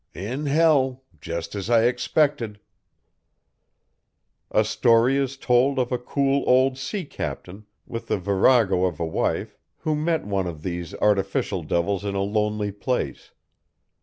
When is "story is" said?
4.65-5.37